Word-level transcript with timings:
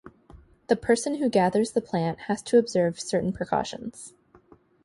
The 0.65 0.75
person 0.75 1.17
who 1.19 1.29
gathers 1.29 1.73
the 1.73 1.79
plant 1.79 2.21
has 2.21 2.41
to 2.45 2.57
observe 2.57 2.99
certain 2.99 3.31
precautions. 3.31 4.15